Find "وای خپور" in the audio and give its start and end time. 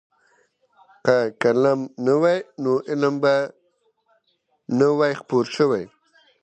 4.97-5.45